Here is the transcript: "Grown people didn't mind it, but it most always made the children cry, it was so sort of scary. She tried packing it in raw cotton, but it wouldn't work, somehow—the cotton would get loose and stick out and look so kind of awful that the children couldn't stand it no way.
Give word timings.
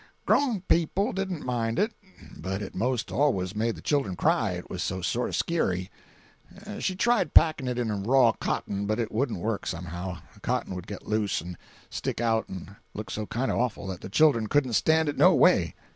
"Grown 0.25 0.61
people 0.61 1.13
didn't 1.13 1.45
mind 1.45 1.77
it, 1.77 1.93
but 2.35 2.63
it 2.63 2.73
most 2.73 3.11
always 3.11 3.55
made 3.55 3.75
the 3.75 3.83
children 3.83 4.15
cry, 4.15 4.53
it 4.53 4.67
was 4.67 4.81
so 4.81 4.99
sort 5.03 5.29
of 5.29 5.35
scary. 5.35 5.91
She 6.79 6.95
tried 6.95 7.35
packing 7.35 7.67
it 7.67 7.77
in 7.77 8.01
raw 8.01 8.31
cotton, 8.31 8.87
but 8.87 8.97
it 8.97 9.11
wouldn't 9.11 9.41
work, 9.41 9.67
somehow—the 9.67 10.39
cotton 10.39 10.73
would 10.73 10.87
get 10.87 11.05
loose 11.05 11.39
and 11.39 11.55
stick 11.91 12.19
out 12.19 12.49
and 12.49 12.77
look 12.95 13.11
so 13.11 13.27
kind 13.27 13.51
of 13.51 13.59
awful 13.59 13.85
that 13.85 14.01
the 14.01 14.09
children 14.09 14.47
couldn't 14.47 14.73
stand 14.73 15.07
it 15.07 15.17
no 15.19 15.35
way. 15.35 15.75